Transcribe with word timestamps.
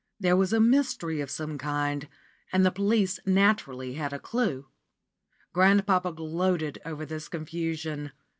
There 0.19 0.35
was 0.35 0.51
a 0.51 0.59
mystery 0.59 1.21
of 1.21 1.29
some 1.29 1.59
kind, 1.59 2.09
and 2.51 2.65
the 2.65 2.71
police 2.71 3.19
naturally 3.23 3.93
had 3.93 4.13
a 4.13 4.17
clue. 4.19 4.65
Grandpapa 5.53 6.11
gloated 6.13 6.81
over 6.83 7.05
this 7.05 7.29
confusion. 7.29 8.11